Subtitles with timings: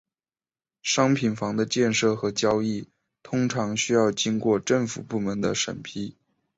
[0.81, 2.87] 商品房的建设和交易
[3.21, 6.15] 通常需要经过政府部门的审批。